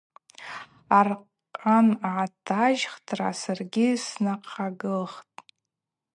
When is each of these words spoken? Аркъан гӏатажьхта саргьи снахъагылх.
Аркъан 0.99 1.87
гӏатажьхта 2.01 3.29
саргьи 3.41 3.87
снахъагылх. 4.05 5.13